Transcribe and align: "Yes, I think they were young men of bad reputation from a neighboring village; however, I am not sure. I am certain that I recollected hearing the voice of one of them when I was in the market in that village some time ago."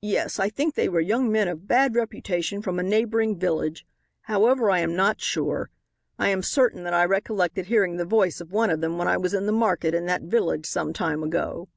"Yes, 0.00 0.38
I 0.38 0.48
think 0.48 0.76
they 0.76 0.88
were 0.88 1.00
young 1.00 1.32
men 1.32 1.48
of 1.48 1.66
bad 1.66 1.96
reputation 1.96 2.62
from 2.62 2.78
a 2.78 2.84
neighboring 2.84 3.36
village; 3.36 3.84
however, 4.30 4.70
I 4.70 4.78
am 4.78 4.94
not 4.94 5.20
sure. 5.20 5.70
I 6.20 6.28
am 6.28 6.40
certain 6.44 6.84
that 6.84 6.94
I 6.94 7.04
recollected 7.04 7.66
hearing 7.66 7.96
the 7.96 8.04
voice 8.04 8.40
of 8.40 8.52
one 8.52 8.70
of 8.70 8.80
them 8.80 8.96
when 8.96 9.08
I 9.08 9.16
was 9.16 9.34
in 9.34 9.46
the 9.46 9.50
market 9.52 9.92
in 9.92 10.06
that 10.06 10.22
village 10.22 10.66
some 10.66 10.92
time 10.92 11.24
ago." 11.24 11.68